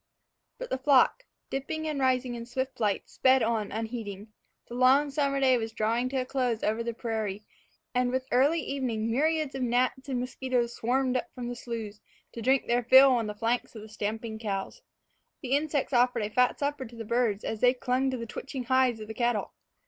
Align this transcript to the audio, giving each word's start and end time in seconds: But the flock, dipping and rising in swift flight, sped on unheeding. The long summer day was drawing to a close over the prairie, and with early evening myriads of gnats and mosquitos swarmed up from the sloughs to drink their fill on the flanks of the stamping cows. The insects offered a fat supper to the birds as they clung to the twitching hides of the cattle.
But 0.57 0.71
the 0.71 0.79
flock, 0.79 1.25
dipping 1.51 1.87
and 1.87 1.99
rising 1.99 2.33
in 2.33 2.47
swift 2.47 2.75
flight, 2.77 3.07
sped 3.07 3.43
on 3.43 3.71
unheeding. 3.71 4.33
The 4.65 4.73
long 4.73 5.11
summer 5.11 5.39
day 5.39 5.59
was 5.59 5.73
drawing 5.73 6.09
to 6.09 6.21
a 6.21 6.25
close 6.25 6.63
over 6.63 6.81
the 6.81 6.95
prairie, 6.95 7.45
and 7.93 8.09
with 8.09 8.25
early 8.31 8.61
evening 8.61 9.11
myriads 9.11 9.53
of 9.53 9.61
gnats 9.61 10.09
and 10.09 10.19
mosquitos 10.19 10.73
swarmed 10.73 11.17
up 11.17 11.29
from 11.35 11.49
the 11.49 11.55
sloughs 11.55 12.01
to 12.31 12.41
drink 12.41 12.65
their 12.65 12.81
fill 12.83 13.11
on 13.11 13.27
the 13.27 13.35
flanks 13.35 13.75
of 13.75 13.83
the 13.83 13.89
stamping 13.89 14.39
cows. 14.39 14.81
The 15.43 15.55
insects 15.55 15.93
offered 15.93 16.23
a 16.23 16.31
fat 16.31 16.57
supper 16.57 16.85
to 16.85 16.95
the 16.95 17.05
birds 17.05 17.43
as 17.43 17.61
they 17.61 17.75
clung 17.75 18.09
to 18.09 18.17
the 18.17 18.25
twitching 18.25 18.63
hides 18.63 18.99
of 19.01 19.07
the 19.07 19.13
cattle. 19.13 19.53